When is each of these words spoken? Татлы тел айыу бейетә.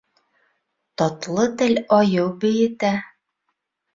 Татлы 1.01 1.43
тел 1.59 1.77
айыу 1.97 2.25
бейетә. 2.45 2.91